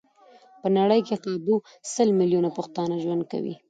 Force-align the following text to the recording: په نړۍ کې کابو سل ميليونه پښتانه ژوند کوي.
په 0.61 0.67
نړۍ 0.77 0.99
کې 1.07 1.15
کابو 1.25 1.55
سل 1.93 2.07
ميليونه 2.19 2.49
پښتانه 2.57 2.95
ژوند 3.03 3.21
کوي. 3.31 3.55